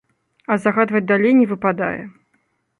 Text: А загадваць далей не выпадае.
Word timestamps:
А 0.51 0.55
загадваць 0.63 1.03
далей 1.13 1.37
не 1.43 1.47
выпадае. 1.55 1.95